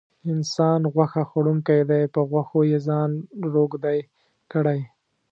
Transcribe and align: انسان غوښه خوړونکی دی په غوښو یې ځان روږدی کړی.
انسان 0.31 0.81
غوښه 0.93 1.23
خوړونکی 1.29 1.79
دی 1.89 2.03
په 2.13 2.21
غوښو 2.29 2.59
یې 2.71 2.77
ځان 2.87 3.09
روږدی 3.53 3.99
کړی. 4.51 4.79